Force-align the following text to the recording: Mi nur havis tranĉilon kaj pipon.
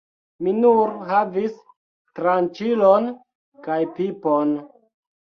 Mi 0.45 0.51
nur 0.59 0.93
havis 1.09 1.51
tranĉilon 2.19 3.09
kaj 3.67 3.77
pipon. 3.99 4.55